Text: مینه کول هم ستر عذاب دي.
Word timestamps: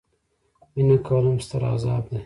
مینه 0.73 0.95
کول 1.07 1.25
هم 1.29 1.37
ستر 1.45 1.61
عذاب 1.73 2.03
دي. 2.11 2.19